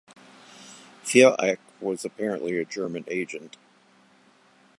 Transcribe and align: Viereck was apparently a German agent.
Viereck 1.03 1.59
was 1.79 2.03
apparently 2.03 2.57
a 2.57 2.65
German 2.65 3.05
agent. 3.07 3.55